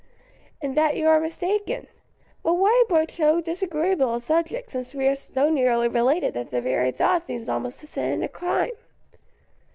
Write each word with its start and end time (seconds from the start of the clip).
"In 0.63 0.73
that 0.73 0.95
you 0.97 1.07
are 1.09 1.19
mistaken. 1.19 1.85
But 2.41 2.53
why 2.55 2.85
broach 2.89 3.11
so 3.17 3.39
disagreeable 3.39 4.15
a 4.15 4.19
subject, 4.19 4.71
since 4.71 4.95
we 4.95 5.05
are 5.05 5.13
so 5.13 5.47
nearly 5.51 5.89
related 5.89 6.33
that 6.33 6.49
the 6.49 6.59
very 6.59 6.91
thought 6.91 7.27
seems 7.27 7.47
almost 7.47 7.83
a 7.83 7.85
sin 7.85 8.11
and 8.13 8.23
a 8.23 8.27
crime?" 8.27 8.71